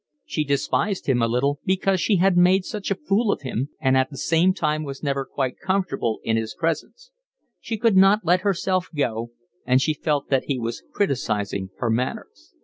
[0.25, 3.95] She despised him a little because she had made such a fool of him, and
[3.95, 7.11] at the same time was never quite comfortable in his presence;
[7.59, 9.29] she could not let herself go,
[9.63, 12.51] and she felt that he was criticising her manners.